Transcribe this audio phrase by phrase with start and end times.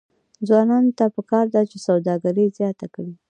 [0.47, 3.13] ځوانانو ته پکار ده چې، سوداګري زیاته کړي.